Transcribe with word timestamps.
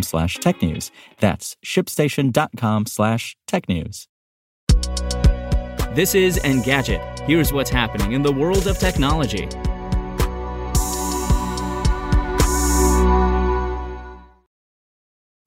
slash 0.00 0.38
technews. 0.38 0.90
That's 1.18 1.56
shipstation.com 1.62 2.86
slash 2.86 3.36
technews. 3.46 4.06
This 5.94 6.14
is 6.14 6.38
Engadget. 6.38 7.20
Here's 7.26 7.52
what's 7.52 7.68
happening 7.68 8.12
in 8.12 8.22
the 8.22 8.32
world 8.32 8.66
of 8.66 8.78
technology. 8.78 9.46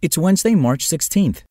It's 0.04 0.20
Wednesday, 0.20 0.54
March 0.54 0.88
16th. 0.88 1.42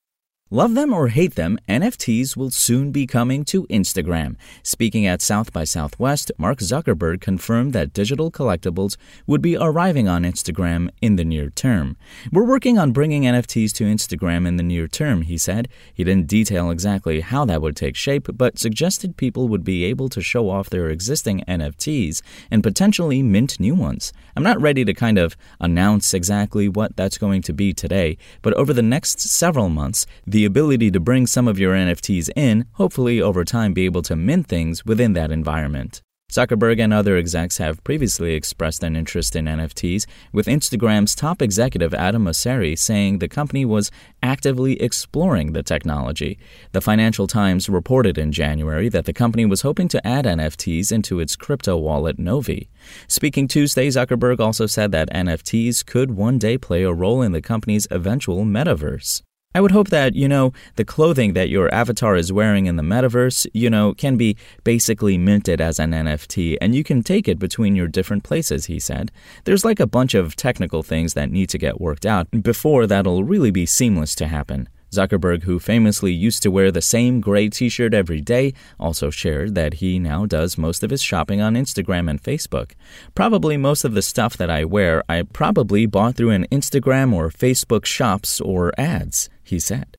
Love 0.55 0.77
them 0.77 0.95
or 0.95 1.09
hate 1.09 1.35
them, 1.35 1.59
NFTs 1.69 2.37
will 2.37 2.53
soon 2.53 2.93
be 2.93 3.09
coming 3.09 3.45
to 3.45 3.67
Instagram. 3.67 4.37
Speaking 4.63 5.05
at 5.05 5.21
South 5.21 5.53
by 5.53 5.65
Southwest, 5.65 6.31
Mark 6.39 6.61
Zuckerberg 6.61 7.21
confirmed 7.21 7.73
that 7.73 7.93
digital 7.93 8.31
collectibles 8.31 8.97
would 9.27 9.43
be 9.43 9.57
arriving 9.57 10.07
on 10.07 10.23
Instagram 10.23 10.91
in 11.03 11.17
the 11.17 11.25
near 11.25 11.51
term. 11.51 11.97
We're 12.31 12.47
working 12.47 12.79
on 12.79 12.93
bringing 12.93 13.25
NFTs 13.25 13.73
to 13.73 13.85
Instagram 13.85 14.47
in 14.47 14.55
the 14.57 14.63
near 14.63 14.87
term, 14.87 15.23
he 15.23 15.37
said. 15.37 15.67
He 15.93 16.05
didn't 16.05 16.29
detail 16.29 16.71
exactly 16.71 17.19
how 17.19 17.45
that 17.47 17.61
would 17.61 17.75
take 17.75 17.97
shape, 17.97 18.29
but 18.35 18.57
suggested 18.57 19.17
people 19.17 19.49
would 19.49 19.65
be 19.65 19.83
able 19.83 20.09
to 20.11 20.23
show 20.23 20.49
off 20.49 20.71
their 20.71 20.89
existing 20.89 21.43
NFTs 21.49 22.23
and 22.49 22.63
potentially 22.63 23.25
mint 23.25 23.59
new 23.59 23.75
ones. 23.75 24.13
I'm 24.37 24.45
not 24.45 24.61
ready 24.61 24.85
to 24.85 24.95
kind 24.95 25.19
of 25.19 25.37
announce 25.59 26.15
exactly 26.15 26.69
what 26.69 26.95
that's 26.95 27.19
going 27.19 27.43
to 27.43 27.53
be 27.53 27.73
today, 27.73 28.19
but 28.41 28.55
over 28.55 28.73
the 28.73 28.83
next 28.83 29.19
several 29.19 29.69
months, 29.69 30.07
the 30.25 30.44
ability 30.45 30.91
to 30.91 31.01
bring 31.01 31.27
some 31.27 31.49
of 31.49 31.59
your 31.59 31.75
NFTs 31.75 32.31
in, 32.37 32.67
hopefully 32.73 33.21
over 33.21 33.45
time 33.45 33.73
be 33.73 33.85
able 33.85 34.03
to 34.03 34.17
mint 34.17 34.47
things 34.47 34.85
within 34.85 35.13
that 35.15 35.31
environment. 35.31 36.03
Zuckerberg 36.35 36.81
and 36.81 36.93
other 36.93 37.17
execs 37.17 37.59
have 37.59 37.85
previously 37.85 38.35
expressed 38.35 38.83
an 38.83 38.97
interest 38.97 39.37
in 39.37 39.45
NFTs, 39.45 40.05
with 40.33 40.47
Instagram's 40.47 41.15
top 41.15 41.41
executive 41.41 41.95
Adam 41.95 42.25
Mosseri 42.25 42.77
saying 42.77 43.19
the 43.19 43.29
company 43.29 43.65
was 43.65 43.93
actively 44.21 44.83
exploring 44.83 45.53
the 45.53 45.63
technology. 45.63 46.37
The 46.73 46.81
Financial 46.81 47.29
Times 47.29 47.69
reported 47.69 48.19
in 48.19 48.33
January 48.33 48.89
that 48.89 49.05
the 49.05 49.13
company 49.13 49.45
was 49.45 49.63
hoping 49.63 49.87
to 49.89 50.05
add 50.05 50.25
NFTs 50.25 50.91
into 50.91 51.21
its 51.21 51.37
crypto 51.37 51.77
wallet 51.77 52.19
Novi. 52.19 52.69
Speaking 53.07 53.47
Tuesday, 53.47 53.87
Zuckerberg 53.87 54.41
also 54.41 54.67
said 54.67 54.91
that 54.91 55.13
NFTs 55.13 55.87
could 55.87 56.17
one 56.17 56.39
day 56.39 56.59
play 56.59 56.83
a 56.83 56.93
role 56.93 57.23
in 57.23 57.31
the 57.31 57.43
company's 57.43 57.87
eventual 57.93 58.45
metaverse. 58.45 59.23
I 59.57 59.61
would 59.61 59.71
hope 59.71 59.91
that, 59.91 60.17
you 60.17 60.27
know, 60.27 60.53
the 60.75 60.85
clothing 60.85 61.35
that 61.35 61.49
your 61.49 61.73
avatar 61.73 62.17
is 62.17 62.33
wearing 62.33 62.67
in 62.67 62.75
the 62.75 62.83
metaverse, 62.83 63.47
you 63.55 63.71
know, 63.71 63.95
can 63.95 64.17
be 64.17 64.37
basically 64.65 65.17
minted 65.17 65.61
as 65.61 65.79
an 65.79 65.93
NFT 65.93 66.59
and 66.61 66.75
you 66.75 66.83
can 66.83 67.05
take 67.05 67.29
it 67.29 67.39
between 67.39 67.77
your 67.77 67.87
different 67.87 68.25
places, 68.25 68.67
he 68.67 68.81
said. 68.81 69.13
There's 69.45 69.65
like 69.65 69.79
a 69.79 69.87
bunch 69.87 70.15
of 70.15 70.35
technical 70.35 70.83
things 70.83 71.15
that 71.15 71.31
need 71.31 71.51
to 71.51 71.59
get 71.59 71.81
worked 71.81 72.05
out 72.05 72.29
before 72.43 72.89
that'll 72.89 73.23
really 73.23 73.53
be 73.53 73.65
seamless 73.65 74.17
to 74.17 74.27
happen. 74.27 74.69
Zuckerberg, 74.95 75.43
who 75.43 75.59
famously 75.59 76.13
used 76.13 76.43
to 76.43 76.51
wear 76.51 76.71
the 76.71 76.83
same 76.83 77.21
gray 77.21 77.49
t 77.49 77.69
shirt 77.69 77.95
every 77.95 78.21
day, 78.21 78.55
also 78.79 79.11
shared 79.11 79.55
that 79.55 79.75
he 79.75 79.99
now 79.99 80.27
does 80.27 80.59
most 80.59 80.83
of 80.83 80.91
his 80.91 81.03
shopping 81.03 81.41
on 81.41 81.55
Instagram 81.55 82.09
and 82.09 82.23
Facebook. 82.23 82.73
Probably 83.15 83.57
most 83.57 83.85
of 83.85 83.95
the 83.95 84.03
stuff 84.03 84.37
that 84.37 84.51
I 84.51 84.65
wear, 84.65 85.03
I 85.09 85.23
probably 85.23 85.87
bought 85.87 86.17
through 86.17 86.31
an 86.31 86.47
Instagram 86.53 87.13
or 87.13 87.29
Facebook 87.31 87.85
shops 87.85 88.41
or 88.41 88.73
ads, 88.79 89.29
he 89.43 89.59
said. 89.59 89.97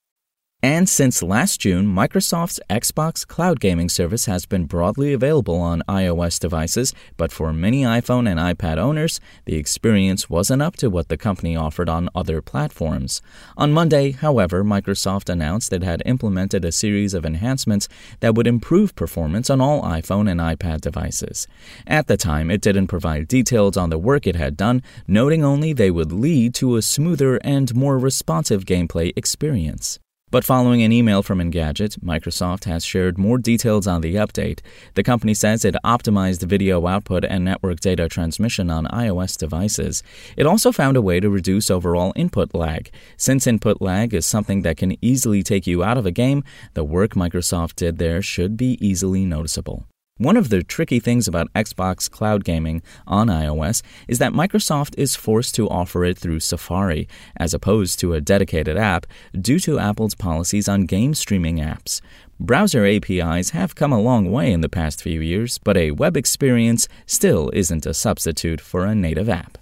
And 0.66 0.90
since 0.90 1.22
last 1.22 1.62
June, 1.62 1.86
Microsoft's 1.86 2.60
Xbox 2.72 3.24
cloud 3.28 3.60
gaming 3.60 3.88
service 3.88 4.26
has 4.26 4.48
been 4.48 4.66
broadly 4.66 5.14
available 5.14 5.58
on 5.58 5.84
iOS 5.88 6.40
devices, 6.40 6.92
but 7.18 7.32
for 7.32 7.54
many 7.54 7.84
iPhone 7.84 8.28
and 8.28 8.40
iPad 8.40 8.80
owners, 8.80 9.20
the 9.46 9.58
experience 9.58 10.28
wasn't 10.28 10.64
up 10.64 10.76
to 10.78 10.90
what 10.90 11.08
the 11.08 11.18
company 11.18 11.56
offered 11.56 11.88
on 11.88 12.10
other 12.16 12.42
platforms. 12.42 13.22
On 13.56 13.74
Monday, 13.74 14.14
however, 14.14 14.64
Microsoft 14.64 15.30
announced 15.30 15.72
it 15.72 15.84
had 15.84 16.02
implemented 16.04 16.66
a 16.66 16.72
series 16.72 17.14
of 17.14 17.28
enhancements 17.28 17.88
that 18.22 18.34
would 18.34 18.48
improve 18.48 18.96
performance 18.96 19.52
on 19.52 19.62
all 19.62 19.84
iPhone 19.84 20.28
and 20.28 20.40
iPad 20.40 20.82
devices. 20.82 21.48
At 21.86 22.08
the 22.08 22.18
time, 22.18 22.50
it 22.50 22.62
didn't 22.62 22.88
provide 22.88 23.28
details 23.28 23.78
on 23.78 23.92
the 23.92 24.00
work 24.00 24.26
it 24.26 24.36
had 24.36 24.58
done, 24.58 24.82
noting 25.08 25.46
only 25.46 25.74
they 25.74 25.92
would 25.92 26.12
lead 26.12 26.56
to 26.56 26.76
a 26.76 26.82
smoother 26.82 27.36
and 27.44 27.76
more 27.76 28.00
responsive 28.00 28.66
gameplay 28.66 29.14
experience. 29.16 30.00
But 30.36 30.44
following 30.44 30.84
an 30.84 30.92
email 30.92 31.24
from 31.24 31.40
Engadget, 31.40 31.98
Microsoft 32.00 32.66
has 32.66 32.84
shared 32.84 33.18
more 33.18 33.38
details 33.38 33.88
on 33.88 34.02
the 34.02 34.16
update. 34.16 34.60
The 34.96 35.02
company 35.02 35.34
says 35.34 35.64
it 35.64 35.78
optimized 35.86 36.44
video 36.44 36.86
output 36.88 37.24
and 37.24 37.46
network 37.46 37.80
data 37.80 38.10
transmission 38.10 38.70
on 38.70 38.86
iOS 38.88 39.38
devices. 39.38 40.04
It 40.36 40.46
also 40.46 40.74
found 40.74 40.98
a 40.98 41.02
way 41.02 41.22
to 41.22 41.30
reduce 41.30 41.72
overall 41.72 42.12
input 42.18 42.54
lag. 42.54 42.92
Since 43.16 43.48
input 43.48 43.82
lag 43.82 44.14
is 44.14 44.26
something 44.26 44.64
that 44.64 44.76
can 44.76 44.98
easily 45.02 45.42
take 45.42 45.66
you 45.66 45.86
out 45.86 45.98
of 45.98 46.06
a 46.06 46.12
game, 46.12 46.44
the 46.74 46.84
work 46.84 47.12
Microsoft 47.12 47.78
did 47.78 47.98
there 47.98 48.22
should 48.22 48.58
be 48.58 48.78
easily 48.86 49.24
noticeable. 49.24 49.86
One 50.18 50.38
of 50.38 50.48
the 50.48 50.64
tricky 50.64 51.02
things 51.02 51.28
about 51.28 51.52
Xbox 51.52 52.10
cloud 52.10 52.46
gaming 52.46 52.82
on 53.06 53.28
iOS 53.28 53.82
is 54.08 54.18
that 54.20 54.32
Microsoft 54.32 54.98
is 54.98 55.14
forced 55.14 55.54
to 55.56 55.68
offer 55.68 56.06
it 56.06 56.18
through 56.18 56.40
Safari, 56.40 57.10
as 57.36 57.54
opposed 57.54 58.00
to 58.00 58.14
a 58.14 58.22
dedicated 58.22 58.78
app, 58.78 59.06
due 59.38 59.60
to 59.60 59.78
Apple's 59.78 60.16
policies 60.16 60.70
on 60.70 60.86
game 60.86 61.16
streaming 61.16 61.58
apps. 61.58 62.00
Browser 62.40 62.86
APIs 62.86 63.50
have 63.50 63.76
come 63.76 63.92
a 63.92 64.00
long 64.00 64.32
way 64.32 64.54
in 64.54 64.62
the 64.62 64.70
past 64.70 65.02
few 65.02 65.20
years, 65.20 65.58
but 65.58 65.76
a 65.76 65.92
web 65.92 66.16
experience 66.16 66.88
still 67.06 67.50
isn't 67.54 67.86
a 67.86 67.94
substitute 67.94 68.62
for 68.62 68.86
a 68.86 68.96
native 68.96 69.28
app. 69.28 69.58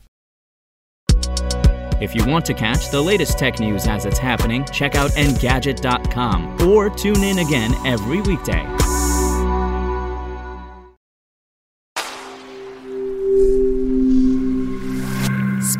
If 2.00 2.14
you 2.14 2.28
want 2.28 2.46
to 2.46 2.54
catch 2.54 2.92
the 2.92 3.02
latest 3.02 3.40
tech 3.40 3.60
news 3.60 3.88
as 3.88 4.06
it's 4.06 4.20
happening, 4.20 4.66
check 4.66 4.94
out 4.94 5.10
Engadget.com 5.14 6.62
or 6.70 6.92
tune 6.92 7.24
in 7.24 7.40
again 7.40 7.74
every 7.88 8.22
weekday. 8.22 8.64